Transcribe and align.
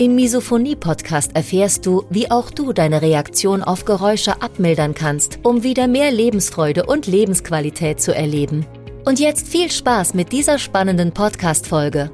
Im 0.00 0.14
Misophonie-Podcast 0.14 1.36
erfährst 1.36 1.84
du, 1.84 2.06
wie 2.08 2.30
auch 2.30 2.50
du 2.50 2.72
deine 2.72 3.02
Reaktion 3.02 3.62
auf 3.62 3.84
Geräusche 3.84 4.40
abmildern 4.40 4.94
kannst, 4.94 5.40
um 5.42 5.62
wieder 5.62 5.88
mehr 5.88 6.10
Lebensfreude 6.10 6.86
und 6.86 7.06
Lebensqualität 7.06 8.00
zu 8.00 8.14
erleben. 8.14 8.64
Und 9.04 9.20
jetzt 9.20 9.46
viel 9.46 9.70
Spaß 9.70 10.14
mit 10.14 10.32
dieser 10.32 10.58
spannenden 10.58 11.12
Podcast-Folge. 11.12 12.10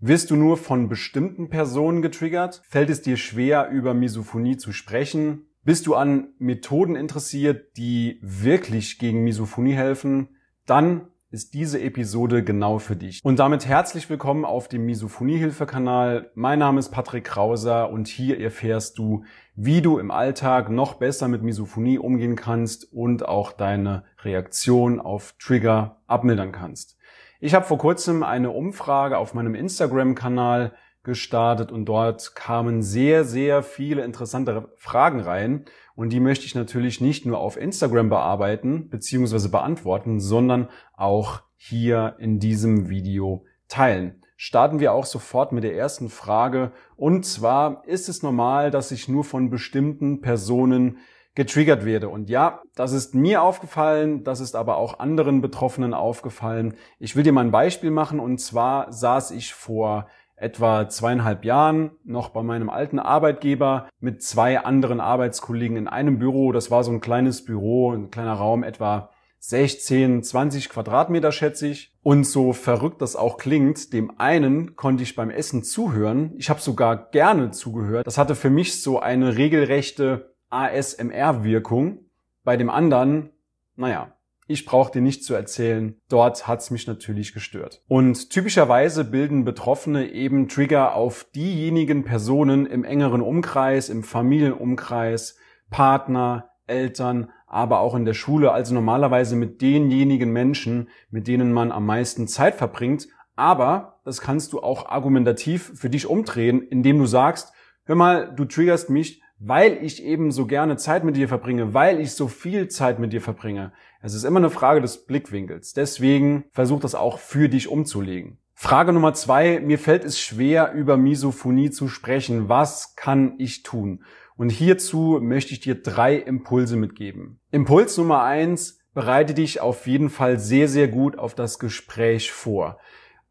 Wirst 0.00 0.30
du 0.30 0.36
nur 0.36 0.58
von 0.58 0.90
bestimmten 0.90 1.48
Personen 1.48 2.02
getriggert? 2.02 2.60
Fällt 2.68 2.90
es 2.90 3.00
dir 3.00 3.16
schwer, 3.16 3.70
über 3.70 3.94
Misophonie 3.94 4.58
zu 4.58 4.72
sprechen? 4.72 5.46
Bist 5.64 5.86
du 5.86 5.94
an 5.94 6.34
Methoden 6.38 6.94
interessiert, 6.94 7.74
die 7.78 8.18
wirklich 8.20 8.98
gegen 8.98 9.24
Misophonie 9.24 9.72
helfen? 9.72 10.28
Dann 10.66 11.08
ist 11.32 11.54
diese 11.54 11.80
Episode 11.80 12.44
genau 12.44 12.78
für 12.78 12.94
dich. 12.94 13.24
Und 13.24 13.38
damit 13.38 13.66
herzlich 13.66 14.10
willkommen 14.10 14.44
auf 14.44 14.68
dem 14.68 14.84
Misophonie-Hilfe-Kanal. 14.84 16.30
Mein 16.34 16.58
Name 16.58 16.78
ist 16.78 16.90
Patrick 16.90 17.24
Krauser 17.24 17.88
und 17.90 18.06
hier 18.06 18.38
erfährst 18.38 18.98
du, 18.98 19.24
wie 19.54 19.80
du 19.80 19.98
im 19.98 20.10
Alltag 20.10 20.68
noch 20.68 20.94
besser 20.94 21.28
mit 21.28 21.42
Misophonie 21.42 21.98
umgehen 21.98 22.36
kannst 22.36 22.92
und 22.92 23.26
auch 23.26 23.52
deine 23.52 24.04
Reaktion 24.22 25.00
auf 25.00 25.34
Trigger 25.38 26.02
abmildern 26.06 26.52
kannst. 26.52 26.98
Ich 27.40 27.54
habe 27.54 27.64
vor 27.64 27.78
kurzem 27.78 28.22
eine 28.22 28.50
Umfrage 28.50 29.16
auf 29.16 29.32
meinem 29.32 29.54
Instagram-Kanal 29.54 30.74
gestartet 31.04 31.72
und 31.72 31.86
dort 31.86 32.34
kamen 32.34 32.82
sehr, 32.82 33.24
sehr 33.24 33.62
viele 33.62 34.04
interessante 34.04 34.72
Fragen 34.76 35.20
rein 35.20 35.64
und 35.94 36.12
die 36.12 36.20
möchte 36.20 36.46
ich 36.46 36.54
natürlich 36.54 37.00
nicht 37.00 37.26
nur 37.26 37.38
auf 37.38 37.56
Instagram 37.56 38.08
bearbeiten 38.08 38.88
bzw. 38.88 39.48
beantworten, 39.48 40.20
sondern 40.20 40.68
auch 40.96 41.42
hier 41.56 42.16
in 42.18 42.38
diesem 42.38 42.88
Video 42.88 43.44
teilen. 43.68 44.22
Starten 44.36 44.80
wir 44.80 44.92
auch 44.92 45.04
sofort 45.06 45.52
mit 45.52 45.64
der 45.64 45.76
ersten 45.76 46.08
Frage 46.08 46.72
und 46.96 47.24
zwar 47.24 47.86
ist 47.86 48.08
es 48.08 48.22
normal, 48.22 48.70
dass 48.70 48.90
ich 48.90 49.08
nur 49.08 49.24
von 49.24 49.50
bestimmten 49.50 50.20
Personen 50.20 50.98
getriggert 51.34 51.84
werde. 51.84 52.08
Und 52.08 52.28
ja, 52.28 52.60
das 52.74 52.92
ist 52.92 53.14
mir 53.14 53.42
aufgefallen, 53.42 54.22
das 54.22 54.40
ist 54.40 54.54
aber 54.54 54.76
auch 54.76 54.98
anderen 54.98 55.40
Betroffenen 55.40 55.94
aufgefallen. 55.94 56.74
Ich 56.98 57.16
will 57.16 57.22
dir 57.22 57.32
mal 57.32 57.44
ein 57.44 57.50
Beispiel 57.50 57.90
machen 57.90 58.20
und 58.20 58.38
zwar 58.38 58.92
saß 58.92 59.30
ich 59.30 59.54
vor 59.54 60.08
etwa 60.36 60.88
zweieinhalb 60.88 61.44
Jahren 61.44 61.92
noch 62.04 62.30
bei 62.30 62.42
meinem 62.42 62.70
alten 62.70 62.98
Arbeitgeber 62.98 63.88
mit 64.00 64.22
zwei 64.22 64.60
anderen 64.60 65.00
Arbeitskollegen 65.00 65.76
in 65.76 65.88
einem 65.88 66.18
Büro. 66.18 66.52
Das 66.52 66.70
war 66.70 66.84
so 66.84 66.90
ein 66.90 67.00
kleines 67.00 67.44
Büro, 67.44 67.92
ein 67.92 68.10
kleiner 68.10 68.34
Raum, 68.34 68.62
etwa 68.62 69.10
16, 69.44 70.22
20 70.22 70.68
Quadratmeter 70.68 71.32
schätze 71.32 71.66
ich. 71.66 71.92
Und 72.02 72.24
so 72.24 72.52
verrückt 72.52 73.02
das 73.02 73.16
auch 73.16 73.38
klingt, 73.38 73.92
dem 73.92 74.18
einen 74.20 74.76
konnte 74.76 75.02
ich 75.02 75.16
beim 75.16 75.30
Essen 75.30 75.64
zuhören. 75.64 76.32
Ich 76.36 76.48
habe 76.48 76.60
sogar 76.60 77.10
gerne 77.10 77.50
zugehört. 77.50 78.06
Das 78.06 78.18
hatte 78.18 78.36
für 78.36 78.50
mich 78.50 78.80
so 78.82 79.00
eine 79.00 79.36
regelrechte 79.36 80.34
ASMR-Wirkung. 80.50 82.06
Bei 82.44 82.56
dem 82.56 82.70
anderen, 82.70 83.30
naja, 83.74 84.12
ich 84.46 84.64
brauche 84.64 84.92
dir 84.92 85.00
nicht 85.00 85.24
zu 85.24 85.34
erzählen, 85.34 85.96
dort 86.08 86.46
hat's 86.46 86.70
mich 86.70 86.86
natürlich 86.86 87.32
gestört. 87.32 87.82
Und 87.88 88.30
typischerweise 88.30 89.04
bilden 89.04 89.44
Betroffene 89.44 90.10
eben 90.10 90.48
Trigger 90.48 90.94
auf 90.94 91.26
diejenigen 91.34 92.04
Personen 92.04 92.66
im 92.66 92.84
engeren 92.84 93.22
Umkreis, 93.22 93.88
im 93.88 94.02
Familienumkreis, 94.02 95.36
Partner, 95.70 96.50
Eltern, 96.66 97.30
aber 97.46 97.80
auch 97.80 97.94
in 97.94 98.04
der 98.04 98.14
Schule, 98.14 98.52
also 98.52 98.74
normalerweise 98.74 99.36
mit 99.36 99.60
denjenigen 99.60 100.32
Menschen, 100.32 100.88
mit 101.10 101.28
denen 101.28 101.52
man 101.52 101.70
am 101.70 101.86
meisten 101.86 102.26
Zeit 102.26 102.54
verbringt. 102.54 103.08
Aber 103.36 104.00
das 104.04 104.20
kannst 104.20 104.52
du 104.52 104.60
auch 104.60 104.86
argumentativ 104.86 105.72
für 105.74 105.90
dich 105.90 106.06
umdrehen, 106.06 106.62
indem 106.62 106.98
du 106.98 107.06
sagst, 107.06 107.52
hör 107.84 107.94
mal, 107.94 108.34
du 108.34 108.44
triggerst 108.44 108.90
mich, 108.90 109.21
weil 109.44 109.78
ich 109.82 110.04
eben 110.04 110.30
so 110.30 110.46
gerne 110.46 110.76
Zeit 110.76 111.02
mit 111.02 111.16
dir 111.16 111.26
verbringe, 111.26 111.74
weil 111.74 111.98
ich 111.98 112.12
so 112.12 112.28
viel 112.28 112.68
Zeit 112.68 113.00
mit 113.00 113.12
dir 113.12 113.20
verbringe. 113.20 113.72
Es 114.00 114.14
ist 114.14 114.22
immer 114.22 114.38
eine 114.38 114.50
Frage 114.50 114.80
des 114.80 115.04
Blickwinkels. 115.04 115.72
Deswegen 115.72 116.44
versuch 116.52 116.78
das 116.78 116.94
auch 116.94 117.18
für 117.18 117.48
dich 117.48 117.66
umzulegen. 117.66 118.38
Frage 118.54 118.92
Nummer 118.92 119.14
zwei. 119.14 119.58
Mir 119.58 119.80
fällt 119.80 120.04
es 120.04 120.20
schwer, 120.20 120.72
über 120.72 120.96
Misophonie 120.96 121.70
zu 121.70 121.88
sprechen. 121.88 122.48
Was 122.48 122.94
kann 122.94 123.34
ich 123.38 123.64
tun? 123.64 124.04
Und 124.36 124.50
hierzu 124.50 125.18
möchte 125.20 125.52
ich 125.52 125.60
dir 125.60 125.74
drei 125.74 126.14
Impulse 126.16 126.76
mitgeben. 126.76 127.40
Impuls 127.50 127.98
Nummer 127.98 128.22
eins. 128.22 128.78
Bereite 128.94 129.34
dich 129.34 129.60
auf 129.60 129.88
jeden 129.88 130.10
Fall 130.10 130.38
sehr, 130.38 130.68
sehr 130.68 130.86
gut 130.86 131.18
auf 131.18 131.34
das 131.34 131.58
Gespräch 131.58 132.30
vor. 132.30 132.78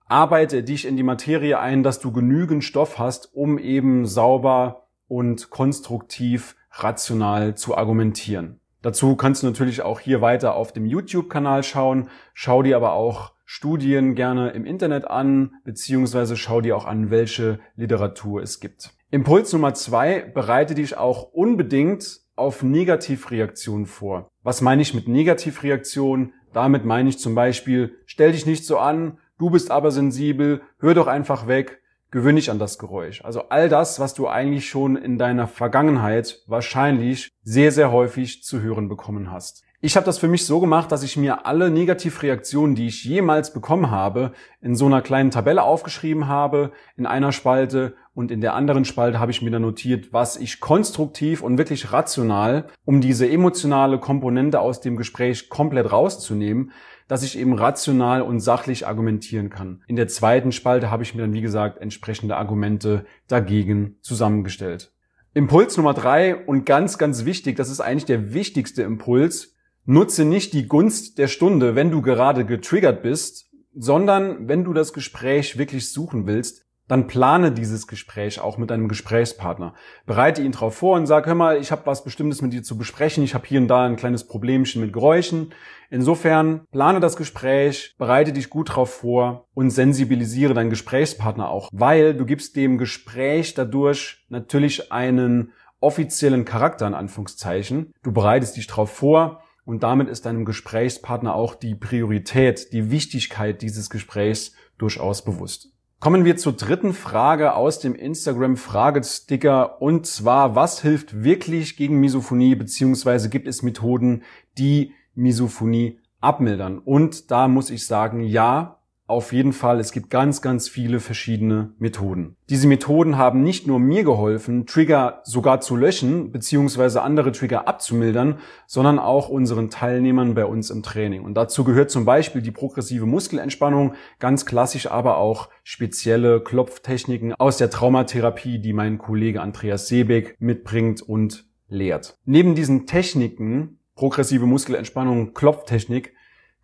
Arbeite 0.08 0.64
dich 0.64 0.86
in 0.86 0.98
die 0.98 1.04
Materie 1.04 1.58
ein, 1.60 1.84
dass 1.84 2.02
du 2.02 2.12
genügend 2.12 2.66
Stoff 2.66 3.00
hast, 3.00 3.34
um 3.34 3.58
eben 3.58 4.06
sauber 4.06 4.88
und 5.12 5.50
konstruktiv 5.50 6.56
rational 6.72 7.56
zu 7.56 7.78
argumentieren. 7.78 8.62
Dazu 8.82 9.18
kannst 9.18 9.44
du 9.44 9.48
natürlich 9.48 9.82
auch 9.82 10.00
hier 10.00 10.22
weiter 10.22 10.56
auf 10.56 10.72
dem 10.72 10.86
YouTube-Kanal 10.86 11.64
schauen. 11.64 12.08
Schau 12.34 12.64
dir 12.64 12.78
aber 12.78 12.94
auch 12.94 13.34
Studien 13.44 14.16
gerne 14.16 14.52
im 14.52 14.66
Internet 14.66 15.06
an, 15.06 15.52
beziehungsweise 15.66 16.38
schau 16.38 16.62
dir 16.62 16.78
auch 16.78 16.86
an, 16.86 17.12
welche 17.12 17.60
Literatur 17.76 18.42
es 18.42 18.62
gibt. 18.62 18.92
Impuls 19.12 19.52
Nummer 19.52 19.74
zwei, 19.74 20.22
bereite 20.22 20.76
dich 20.76 20.96
auch 20.96 21.24
unbedingt 21.34 22.22
auf 22.38 22.64
Negativreaktionen 22.64 23.88
vor. 23.88 24.30
Was 24.44 24.62
meine 24.62 24.82
ich 24.82 24.94
mit 24.94 25.10
Negativreaktionen? 25.10 26.34
Damit 26.54 26.86
meine 26.86 27.10
ich 27.10 27.20
zum 27.20 27.36
Beispiel, 27.36 27.98
stell 28.06 28.32
dich 28.32 28.46
nicht 28.46 28.66
so 28.66 28.78
an, 28.78 29.18
du 29.38 29.50
bist 29.50 29.72
aber 29.72 29.92
sensibel, 29.92 30.62
hör 30.80 30.94
doch 30.94 31.08
einfach 31.08 31.48
weg, 31.48 31.81
gewöhn 32.12 32.36
dich 32.36 32.52
an 32.52 32.60
das 32.60 32.78
Geräusch. 32.78 33.24
Also 33.24 33.50
all 33.50 33.70
das, 33.70 34.00
was 34.00 34.14
du 34.14 34.28
eigentlich 34.28 34.70
schon 34.70 34.96
in 34.96 35.18
deiner 35.18 35.48
Vergangenheit 35.48 36.44
wahrscheinlich 36.46 37.32
sehr, 37.44 37.72
sehr 37.72 37.92
häufig 37.92 38.44
zu 38.44 38.62
hören 38.62 38.90
bekommen 38.90 39.32
hast. 39.32 39.64
Ich 39.84 39.96
habe 39.96 40.06
das 40.06 40.20
für 40.20 40.28
mich 40.28 40.46
so 40.46 40.60
gemacht, 40.60 40.92
dass 40.92 41.02
ich 41.02 41.18
mir 41.18 41.48
alle 41.48 41.72
Negativreaktionen, 41.72 42.76
die 42.76 42.86
ich 42.86 43.04
jemals 43.04 43.52
bekommen 43.52 43.90
habe, 43.90 44.34
in 44.62 44.76
so 44.76 44.86
einer 44.86 45.02
kleinen 45.02 45.32
Tabelle 45.32 45.64
aufgeschrieben 45.64 46.28
habe, 46.28 46.72
in 46.98 47.08
einer 47.08 47.32
Spalte 47.32 47.96
und 48.14 48.30
in 48.30 48.42
der 48.42 48.54
anderen 48.54 48.86
Spalte 48.86 49.20
habe 49.20 49.32
ich 49.32 49.42
mir 49.42 49.50
dann 49.50 49.64
notiert, 49.64 50.14
was 50.14 50.38
ich 50.38 50.60
konstruktiv 50.60 51.42
und 51.42 51.58
wirklich 51.58 51.92
rational, 51.92 52.68
um 52.86 53.02
diese 53.02 53.28
emotionale 53.28 53.98
Komponente 53.98 54.60
aus 54.60 54.82
dem 54.82 54.98
Gespräch 54.98 55.50
komplett 55.50 55.92
rauszunehmen, 55.92 56.74
dass 57.12 57.24
ich 57.24 57.38
eben 57.38 57.52
rational 57.56 58.22
und 58.22 58.40
sachlich 58.40 58.88
argumentieren 58.88 59.50
kann. 59.50 59.84
In 59.86 59.98
der 59.98 60.08
zweiten 60.08 60.54
Spalte 60.54 60.90
habe 60.90 61.04
ich 61.04 61.14
mir 61.14 61.24
dann, 61.24 61.34
wie 61.34 61.42
gesagt, 61.42 61.82
entsprechende 61.82 62.38
Argumente 62.38 63.06
dagegen 63.28 63.98
zusammengestellt. 64.00 64.94
Impuls 65.34 65.76
Nummer 65.76 65.94
drei 65.94 66.38
und 66.38 66.66
ganz, 66.66 66.98
ganz 66.98 67.26
wichtig, 67.26 67.58
das 67.58 67.70
ist 67.70 67.82
eigentlich 67.82 68.06
der 68.06 68.34
wichtigste 68.34 68.84
Impuls. 68.84 69.58
Nutze 69.84 70.24
nicht 70.24 70.54
die 70.54 70.70
Gunst 70.70 71.18
der 71.18 71.28
Stunde, 71.28 71.76
wenn 71.76 71.92
du 71.92 72.02
gerade 72.02 72.46
getriggert 72.46 73.04
bist, 73.04 73.52
sondern 73.76 74.48
wenn 74.48 74.64
du 74.64 74.72
das 74.72 74.94
Gespräch 74.94 75.58
wirklich 75.58 75.92
suchen 75.92 76.28
willst, 76.28 76.66
dann 76.92 77.08
plane 77.08 77.54
dieses 77.54 77.88
Gespräch 77.88 78.42
auch 78.42 78.58
mit 78.58 78.70
deinem 78.70 78.90
Gesprächspartner. 78.90 79.74
Bereite 80.06 80.42
ihn 80.42 80.52
darauf 80.52 80.76
vor 80.76 80.98
und 80.98 81.08
sag, 81.08 81.26
hör 81.26 81.36
mal, 81.36 81.56
ich 81.58 81.72
habe 81.72 81.86
was 81.86 82.04
Bestimmtes 82.04 82.42
mit 82.42 82.52
dir 82.52 82.64
zu 82.64 82.78
besprechen, 82.78 83.24
ich 83.24 83.34
habe 83.34 83.48
hier 83.48 83.62
und 83.62 83.70
da 83.70 83.86
ein 83.86 83.96
kleines 83.96 84.28
Problemchen 84.28 84.82
mit 84.82 84.92
Geräuschen. 84.92 85.54
Insofern 85.90 86.68
plane 86.74 87.00
das 87.00 87.16
Gespräch, 87.16 87.96
bereite 87.98 88.34
dich 88.34 88.50
gut 88.50 88.72
darauf 88.72 88.94
vor 88.94 89.48
und 89.54 89.70
sensibilisiere 89.70 90.54
deinen 90.54 90.70
Gesprächspartner 90.70 91.50
auch, 91.50 91.70
weil 91.72 92.14
du 92.14 92.26
gibst 92.26 92.58
dem 92.58 92.78
Gespräch 92.78 93.54
dadurch 93.54 94.26
natürlich 94.28 94.92
einen 94.92 95.54
offiziellen 95.80 96.44
Charakter 96.44 96.88
in 96.88 96.94
Anführungszeichen. 96.94 97.94
Du 98.04 98.12
bereitest 98.12 98.58
dich 98.58 98.68
darauf 98.68 98.92
vor 98.92 99.42
und 99.64 99.84
damit 99.84 100.10
ist 100.10 100.26
deinem 100.26 100.44
Gesprächspartner 100.44 101.36
auch 101.36 101.56
die 101.56 101.76
Priorität, 101.76 102.74
die 102.74 102.92
Wichtigkeit 102.92 103.62
dieses 103.62 103.90
Gesprächs 103.90 104.52
durchaus 104.78 105.24
bewusst. 105.24 105.72
Kommen 106.02 106.26
wir 106.26 106.36
zur 106.36 106.54
dritten 106.54 106.94
Frage 106.94 107.54
aus 107.54 107.78
dem 107.78 107.94
Instagram 107.94 108.58
Fragesticker 108.58 109.84
und 109.84 110.08
zwar, 110.08 110.56
was 110.56 110.82
hilft 110.82 111.24
wirklich 111.24 111.78
gegen 111.78 112.00
Misophonie 112.00 112.56
beziehungsweise 112.56 113.30
gibt 113.30 113.48
es 113.48 113.62
Methoden, 113.62 114.24
die 114.58 114.96
Misophonie 115.14 116.00
abmildern? 116.20 116.80
Und 116.80 117.30
da 117.30 117.48
muss 117.48 117.70
ich 117.70 117.86
sagen, 117.86 118.24
ja, 118.24 118.81
auf 119.12 119.34
jeden 119.34 119.54
Fall, 119.54 119.80
es 119.80 119.92
gibt 119.92 120.10
ganz, 120.10 120.42
ganz 120.42 120.70
viele 120.70 121.00
verschiedene 121.00 121.74
Methoden. 121.78 122.38
Diese 122.50 122.68
Methoden 122.68 123.18
haben 123.18 123.44
nicht 123.44 123.68
nur 123.68 123.80
mir 123.80 124.04
geholfen, 124.04 124.66
Trigger 124.66 125.22
sogar 125.24 125.62
zu 125.62 125.76
löschen, 125.76 126.32
beziehungsweise 126.32 127.02
andere 127.02 127.32
Trigger 127.32 127.68
abzumildern, 127.68 128.40
sondern 128.68 128.98
auch 128.98 129.30
unseren 129.30 129.70
Teilnehmern 129.70 130.34
bei 130.34 130.46
uns 130.46 130.70
im 130.70 130.82
Training. 130.82 131.24
Und 131.24 131.36
dazu 131.36 131.64
gehört 131.64 131.92
zum 131.92 132.06
Beispiel 132.06 132.42
die 132.42 132.52
progressive 132.52 133.06
Muskelentspannung, 133.06 133.96
ganz 134.20 134.46
klassisch 134.46 134.90
aber 134.90 135.18
auch 135.18 135.50
spezielle 135.64 136.42
Klopftechniken 136.42 137.34
aus 137.36 137.58
der 137.58 137.70
Traumatherapie, 137.70 138.60
die 138.60 138.74
mein 138.74 138.98
Kollege 138.98 139.42
Andreas 139.42 139.88
Seebeck 139.88 140.38
mitbringt 140.40 141.02
und 141.02 141.46
lehrt. 141.68 142.18
Neben 142.26 142.56
diesen 142.56 142.86
Techniken, 142.86 143.80
progressive 143.96 144.46
Muskelentspannung, 144.46 145.34
Klopftechnik, 145.34 146.14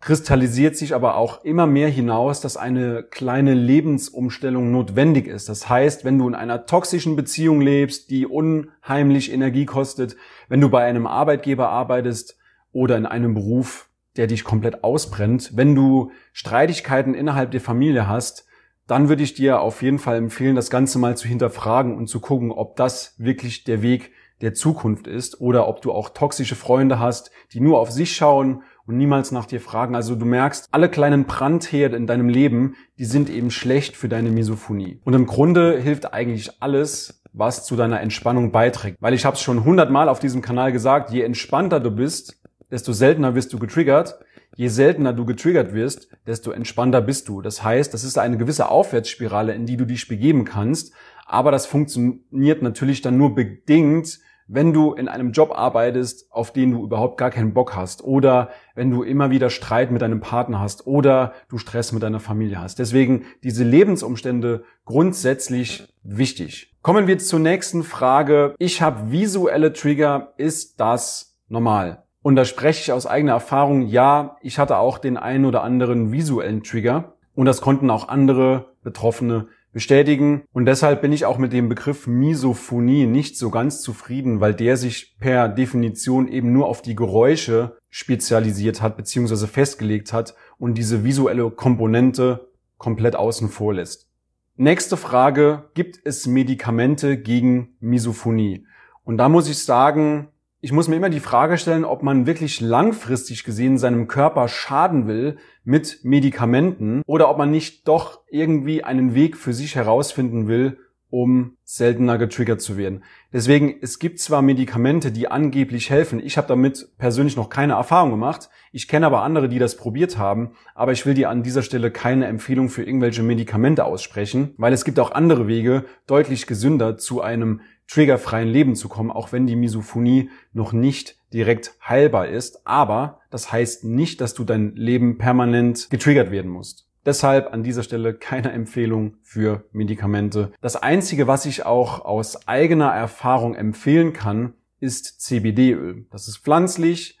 kristallisiert 0.00 0.76
sich 0.76 0.94
aber 0.94 1.16
auch 1.16 1.44
immer 1.44 1.66
mehr 1.66 1.88
hinaus, 1.88 2.40
dass 2.40 2.56
eine 2.56 3.02
kleine 3.02 3.54
Lebensumstellung 3.54 4.70
notwendig 4.70 5.26
ist. 5.26 5.48
Das 5.48 5.68
heißt, 5.68 6.04
wenn 6.04 6.18
du 6.18 6.28
in 6.28 6.34
einer 6.34 6.66
toxischen 6.66 7.16
Beziehung 7.16 7.60
lebst, 7.60 8.10
die 8.10 8.26
unheimlich 8.26 9.32
Energie 9.32 9.66
kostet, 9.66 10.16
wenn 10.48 10.60
du 10.60 10.68
bei 10.68 10.84
einem 10.84 11.06
Arbeitgeber 11.06 11.68
arbeitest 11.68 12.38
oder 12.72 12.96
in 12.96 13.06
einem 13.06 13.34
Beruf, 13.34 13.88
der 14.16 14.28
dich 14.28 14.44
komplett 14.44 14.84
ausbrennt, 14.84 15.56
wenn 15.56 15.74
du 15.74 16.12
Streitigkeiten 16.32 17.14
innerhalb 17.14 17.50
der 17.50 17.60
Familie 17.60 18.06
hast, 18.06 18.46
dann 18.86 19.08
würde 19.08 19.22
ich 19.22 19.34
dir 19.34 19.60
auf 19.60 19.82
jeden 19.82 19.98
Fall 19.98 20.16
empfehlen, 20.16 20.56
das 20.56 20.70
Ganze 20.70 20.98
mal 20.98 21.16
zu 21.16 21.28
hinterfragen 21.28 21.96
und 21.96 22.06
zu 22.06 22.20
gucken, 22.20 22.52
ob 22.52 22.76
das 22.76 23.14
wirklich 23.18 23.64
der 23.64 23.82
Weg 23.82 24.12
der 24.40 24.54
Zukunft 24.54 25.06
ist 25.06 25.40
oder 25.40 25.68
ob 25.68 25.82
du 25.82 25.92
auch 25.92 26.10
toxische 26.10 26.54
Freunde 26.54 26.98
hast, 26.98 27.30
die 27.52 27.60
nur 27.60 27.80
auf 27.80 27.90
sich 27.90 28.14
schauen 28.14 28.62
und 28.88 28.96
niemals 28.96 29.32
nach 29.32 29.44
dir 29.44 29.60
fragen. 29.60 29.94
Also 29.94 30.14
du 30.14 30.24
merkst, 30.24 30.68
alle 30.72 30.88
kleinen 30.88 31.26
Brandherde 31.26 31.96
in 31.96 32.06
deinem 32.06 32.30
Leben, 32.30 32.74
die 32.98 33.04
sind 33.04 33.28
eben 33.28 33.50
schlecht 33.50 33.96
für 33.96 34.08
deine 34.08 34.30
Misophonie. 34.30 35.00
Und 35.04 35.12
im 35.12 35.26
Grunde 35.26 35.78
hilft 35.78 36.14
eigentlich 36.14 36.62
alles, 36.62 37.22
was 37.34 37.66
zu 37.66 37.76
deiner 37.76 38.00
Entspannung 38.00 38.50
beiträgt. 38.50 38.96
Weil 39.00 39.12
ich 39.12 39.26
habe 39.26 39.36
es 39.36 39.42
schon 39.42 39.64
hundertmal 39.64 40.08
auf 40.08 40.20
diesem 40.20 40.40
Kanal 40.40 40.72
gesagt, 40.72 41.10
je 41.10 41.20
entspannter 41.20 41.80
du 41.80 41.90
bist, 41.90 42.40
desto 42.70 42.92
seltener 42.94 43.34
wirst 43.34 43.52
du 43.52 43.58
getriggert. 43.58 44.18
Je 44.56 44.68
seltener 44.68 45.12
du 45.12 45.26
getriggert 45.26 45.74
wirst, 45.74 46.08
desto 46.26 46.50
entspannter 46.50 47.02
bist 47.02 47.28
du. 47.28 47.42
Das 47.42 47.62
heißt, 47.62 47.92
das 47.92 48.02
ist 48.02 48.16
eine 48.16 48.38
gewisse 48.38 48.70
Aufwärtsspirale, 48.70 49.52
in 49.52 49.66
die 49.66 49.76
du 49.76 49.84
dich 49.84 50.08
begeben 50.08 50.46
kannst. 50.46 50.94
Aber 51.26 51.52
das 51.52 51.66
funktioniert 51.66 52.62
natürlich 52.62 53.02
dann 53.02 53.18
nur 53.18 53.34
bedingt, 53.34 54.18
wenn 54.48 54.72
du 54.72 54.94
in 54.94 55.08
einem 55.08 55.32
Job 55.32 55.52
arbeitest, 55.54 56.32
auf 56.32 56.52
den 56.52 56.72
du 56.72 56.82
überhaupt 56.82 57.18
gar 57.18 57.30
keinen 57.30 57.52
Bock 57.52 57.76
hast 57.76 58.02
oder 58.02 58.48
wenn 58.74 58.90
du 58.90 59.02
immer 59.02 59.30
wieder 59.30 59.50
Streit 59.50 59.90
mit 59.90 60.02
deinem 60.02 60.20
Partner 60.20 60.58
hast 60.58 60.86
oder 60.86 61.34
du 61.48 61.58
Stress 61.58 61.92
mit 61.92 62.02
deiner 62.02 62.18
Familie 62.18 62.60
hast. 62.60 62.78
Deswegen 62.78 63.26
diese 63.44 63.62
Lebensumstände 63.62 64.64
grundsätzlich 64.86 65.94
wichtig. 66.02 66.74
Kommen 66.80 67.06
wir 67.06 67.18
zur 67.18 67.40
nächsten 67.40 67.82
Frage. 67.82 68.54
Ich 68.58 68.80
habe 68.80 69.12
visuelle 69.12 69.74
Trigger. 69.74 70.32
Ist 70.38 70.80
das 70.80 71.38
normal? 71.48 72.04
Und 72.22 72.36
da 72.36 72.44
spreche 72.44 72.80
ich 72.80 72.92
aus 72.92 73.06
eigener 73.06 73.32
Erfahrung. 73.32 73.82
Ja, 73.82 74.36
ich 74.40 74.58
hatte 74.58 74.78
auch 74.78 74.98
den 74.98 75.18
einen 75.18 75.44
oder 75.44 75.62
anderen 75.62 76.10
visuellen 76.10 76.62
Trigger 76.62 77.16
und 77.34 77.46
das 77.46 77.60
konnten 77.60 77.90
auch 77.90 78.08
andere 78.08 78.72
Betroffene 78.82 79.48
bestätigen. 79.72 80.42
Und 80.52 80.66
deshalb 80.66 81.02
bin 81.02 81.12
ich 81.12 81.24
auch 81.24 81.38
mit 81.38 81.52
dem 81.52 81.68
Begriff 81.68 82.06
Misophonie 82.06 83.06
nicht 83.06 83.36
so 83.36 83.50
ganz 83.50 83.80
zufrieden, 83.80 84.40
weil 84.40 84.54
der 84.54 84.76
sich 84.76 85.16
per 85.18 85.48
Definition 85.48 86.28
eben 86.28 86.52
nur 86.52 86.66
auf 86.66 86.82
die 86.82 86.96
Geräusche 86.96 87.76
spezialisiert 87.90 88.82
hat 88.82 88.96
bzw. 88.96 89.46
festgelegt 89.46 90.12
hat 90.12 90.34
und 90.58 90.74
diese 90.74 91.04
visuelle 91.04 91.50
Komponente 91.50 92.48
komplett 92.76 93.16
außen 93.16 93.48
vor 93.48 93.74
lässt. 93.74 94.08
Nächste 94.56 94.96
Frage, 94.96 95.70
gibt 95.74 96.00
es 96.04 96.26
Medikamente 96.26 97.16
gegen 97.16 97.76
Misophonie? 97.80 98.66
Und 99.04 99.16
da 99.18 99.28
muss 99.28 99.48
ich 99.48 99.62
sagen, 99.62 100.28
ich 100.60 100.72
muss 100.72 100.88
mir 100.88 100.96
immer 100.96 101.10
die 101.10 101.20
Frage 101.20 101.56
stellen, 101.56 101.84
ob 101.84 102.02
man 102.02 102.26
wirklich 102.26 102.60
langfristig 102.60 103.44
gesehen 103.44 103.78
seinem 103.78 104.08
Körper 104.08 104.48
schaden 104.48 105.06
will 105.06 105.36
mit 105.64 106.00
Medikamenten 106.02 107.02
oder 107.06 107.30
ob 107.30 107.38
man 107.38 107.50
nicht 107.50 107.86
doch 107.86 108.20
irgendwie 108.28 108.82
einen 108.82 109.14
Weg 109.14 109.36
für 109.36 109.52
sich 109.52 109.76
herausfinden 109.76 110.48
will, 110.48 110.78
um 111.10 111.56
seltener 111.64 112.18
getriggert 112.18 112.60
zu 112.60 112.76
werden. 112.76 113.02
Deswegen, 113.32 113.76
es 113.80 113.98
gibt 113.98 114.20
zwar 114.20 114.42
Medikamente, 114.42 115.10
die 115.10 115.28
angeblich 115.28 115.90
helfen. 115.90 116.20
Ich 116.24 116.36
habe 116.36 116.48
damit 116.48 116.88
persönlich 116.98 117.36
noch 117.36 117.48
keine 117.48 117.74
Erfahrung 117.74 118.10
gemacht. 118.10 118.50
Ich 118.72 118.88
kenne 118.88 119.06
aber 119.06 119.22
andere, 119.22 119.48
die 119.48 119.58
das 119.58 119.76
probiert 119.76 120.18
haben. 120.18 120.52
Aber 120.74 120.92
ich 120.92 121.06
will 121.06 121.14
dir 121.14 121.30
an 121.30 121.42
dieser 121.42 121.62
Stelle 121.62 121.90
keine 121.90 122.26
Empfehlung 122.26 122.68
für 122.68 122.82
irgendwelche 122.82 123.22
Medikamente 123.22 123.84
aussprechen, 123.84 124.54
weil 124.58 124.72
es 124.72 124.84
gibt 124.84 125.00
auch 125.00 125.12
andere 125.12 125.46
Wege, 125.46 125.84
deutlich 126.06 126.46
gesünder 126.46 126.98
zu 126.98 127.22
einem 127.22 127.60
triggerfreien 127.88 128.48
Leben 128.48 128.76
zu 128.76 128.88
kommen, 128.88 129.10
auch 129.10 129.32
wenn 129.32 129.46
die 129.46 129.56
Misophonie 129.56 130.30
noch 130.52 130.72
nicht 130.72 131.16
direkt 131.32 131.74
heilbar 131.86 132.28
ist. 132.28 132.66
Aber 132.66 133.20
das 133.30 133.50
heißt 133.50 133.84
nicht, 133.84 134.20
dass 134.20 134.34
du 134.34 134.44
dein 134.44 134.74
Leben 134.74 135.18
permanent 135.18 135.88
getriggert 135.90 136.30
werden 136.30 136.50
musst. 136.50 136.87
Deshalb 137.08 137.54
an 137.54 137.62
dieser 137.62 137.84
Stelle 137.84 138.12
keine 138.12 138.52
Empfehlung 138.52 139.16
für 139.22 139.64
Medikamente. 139.72 140.52
Das 140.60 140.76
Einzige, 140.76 141.26
was 141.26 141.46
ich 141.46 141.64
auch 141.64 142.04
aus 142.04 142.46
eigener 142.46 142.90
Erfahrung 142.90 143.54
empfehlen 143.54 144.12
kann, 144.12 144.52
ist 144.78 145.22
CBD-Öl. 145.22 146.04
Das 146.10 146.28
ist 146.28 146.36
pflanzlich. 146.36 147.18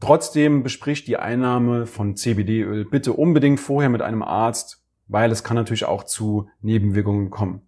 Trotzdem 0.00 0.62
bespricht 0.62 1.06
die 1.06 1.18
Einnahme 1.18 1.84
von 1.84 2.16
CBD-Öl 2.16 2.86
bitte 2.86 3.12
unbedingt 3.12 3.60
vorher 3.60 3.90
mit 3.90 4.00
einem 4.00 4.22
Arzt, 4.22 4.82
weil 5.06 5.30
es 5.30 5.44
kann 5.44 5.56
natürlich 5.56 5.84
auch 5.84 6.04
zu 6.04 6.48
Nebenwirkungen 6.62 7.28
kommen. 7.28 7.60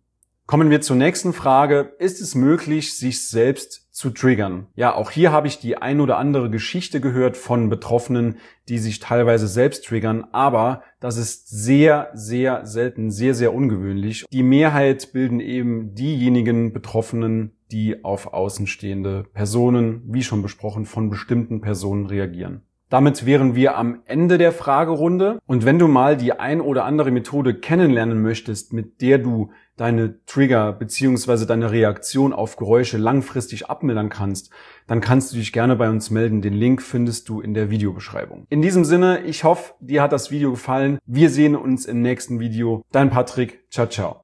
Kommen 0.49 0.71
wir 0.71 0.81
zur 0.81 0.97
nächsten 0.97 1.35
Frage. 1.35 1.93
Ist 1.99 2.23
es 2.23 2.35
möglich, 2.35 2.97
sich 2.97 3.29
selbst 3.29 3.87
zu 3.93 4.09
triggern? 4.09 4.69
Ja, 4.77 4.95
auch 4.95 5.11
hier 5.11 5.31
habe 5.31 5.47
ich 5.47 5.59
die 5.59 5.77
ein 5.77 6.01
oder 6.01 6.17
andere 6.17 6.49
Geschichte 6.49 7.03
gehört 7.03 7.37
von 7.37 7.69
Betroffenen, 7.69 8.39
die 8.67 8.79
sich 8.79 8.99
teilweise 8.99 9.47
selbst 9.47 9.85
triggern, 9.85 10.25
aber 10.33 10.83
das 11.01 11.19
ist 11.19 11.51
sehr, 11.51 12.09
sehr 12.15 12.65
selten, 12.65 13.11
sehr, 13.11 13.35
sehr 13.35 13.53
ungewöhnlich. 13.53 14.25
Die 14.33 14.43
Mehrheit 14.43 15.13
bilden 15.13 15.41
eben 15.41 15.95
diejenigen 15.95 16.73
Betroffenen, 16.73 17.53
die 17.71 18.03
auf 18.03 18.33
außenstehende 18.33 19.25
Personen, 19.35 20.01
wie 20.07 20.23
schon 20.23 20.41
besprochen, 20.41 20.87
von 20.87 21.11
bestimmten 21.11 21.61
Personen 21.61 22.07
reagieren. 22.07 22.63
Damit 22.89 23.27
wären 23.27 23.55
wir 23.55 23.77
am 23.77 24.01
Ende 24.07 24.39
der 24.39 24.53
Fragerunde. 24.53 25.39
Und 25.47 25.65
wenn 25.65 25.79
du 25.79 25.89
mal 25.89 26.17
die 26.17 26.33
ein 26.33 26.61
oder 26.61 26.85
andere 26.85 27.11
Methode 27.11 27.55
kennenlernen 27.55 28.23
möchtest, 28.23 28.73
mit 28.73 29.01
der 29.03 29.19
du 29.19 29.51
deine 29.77 30.25
Trigger 30.27 30.73
beziehungsweise 30.73 31.47
deine 31.47 31.71
Reaktion 31.71 32.33
auf 32.33 32.57
Geräusche 32.57 32.99
langfristig 32.99 33.69
abmildern 33.69 34.09
kannst, 34.09 34.51
dann 34.87 35.01
kannst 35.01 35.33
du 35.33 35.37
dich 35.37 35.53
gerne 35.53 35.77
bei 35.77 35.89
uns 35.89 36.11
melden. 36.11 36.43
Den 36.43 36.55
Link 36.55 36.83
findest 36.83 37.29
du 37.29 37.41
in 37.41 37.55
der 37.55 37.71
Videobeschreibung. 37.71 38.47
In 38.49 38.63
diesem 38.63 38.85
Sinne, 38.85 39.21
ich 39.25 39.45
hoffe, 39.45 39.75
dir 39.81 40.03
hat 40.03 40.13
das 40.13 40.31
Video 40.31 40.51
gefallen. 40.51 40.99
Wir 41.07 41.31
sehen 41.31 41.55
uns 41.55 41.87
im 41.87 42.03
nächsten 42.03 42.41
Video. 42.41 42.83
Dein 42.91 43.11
Patrick. 43.11 43.61
Ciao, 43.71 43.87
ciao. 43.87 44.17